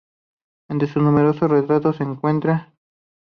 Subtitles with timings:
[0.67, 2.73] Entre sus numerosos retratos se encuentran.